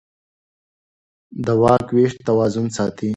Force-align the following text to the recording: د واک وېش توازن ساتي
د 1.45 1.47
واک 1.61 1.87
وېش 1.95 2.13
توازن 2.27 2.65
ساتي 2.75 3.09